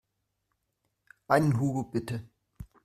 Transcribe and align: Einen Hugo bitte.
Einen 1.27 1.59
Hugo 1.59 1.83
bitte. 1.91 2.27